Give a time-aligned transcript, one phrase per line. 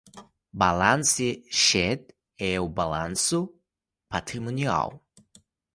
[0.51, 1.21] Balance
[1.51, 2.07] Sheet
[2.39, 3.53] é o balanço
[4.09, 5.05] patrimonial.